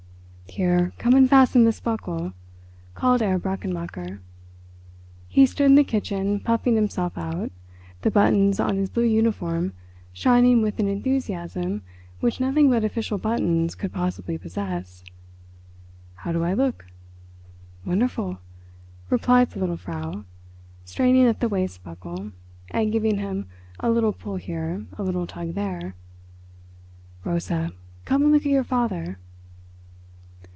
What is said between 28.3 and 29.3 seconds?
look at your father."